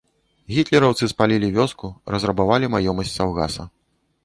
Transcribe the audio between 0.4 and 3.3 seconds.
Гітлераўцы спалілі вёску, разрабавалі маёмасць